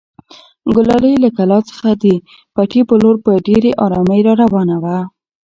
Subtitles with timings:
[0.75, 2.05] ګلالۍ له کلا څخه د
[2.55, 4.97] پټي په لور په ډېرې ارامۍ راروانه وه.